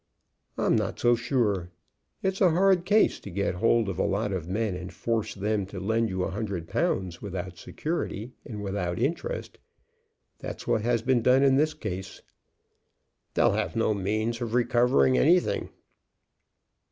[0.57, 1.69] "I'm not so sure.
[2.23, 5.67] It's a hard case to get hold of a lot of men and force them
[5.67, 9.59] to lend you a hundred pounds without security and without interest.
[10.39, 12.23] That's what has been done in this case."
[13.35, 15.69] "They'll have no means of recovering anything."